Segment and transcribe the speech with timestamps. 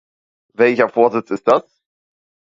[0.55, 1.83] Welcher Vorsitz ist das?